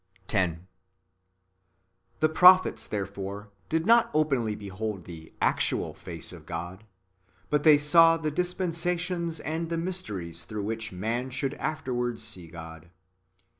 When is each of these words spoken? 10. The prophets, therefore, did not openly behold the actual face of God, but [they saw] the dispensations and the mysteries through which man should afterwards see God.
10. 0.29 0.65
The 2.21 2.29
prophets, 2.29 2.87
therefore, 2.87 3.51
did 3.69 3.85
not 3.85 4.09
openly 4.15 4.55
behold 4.55 5.05
the 5.05 5.31
actual 5.39 5.93
face 5.93 6.33
of 6.33 6.47
God, 6.47 6.83
but 7.51 7.61
[they 7.61 7.77
saw] 7.77 8.17
the 8.17 8.31
dispensations 8.31 9.39
and 9.41 9.69
the 9.69 9.77
mysteries 9.77 10.43
through 10.45 10.63
which 10.63 10.91
man 10.91 11.29
should 11.29 11.53
afterwards 11.53 12.23
see 12.23 12.47
God. 12.47 12.89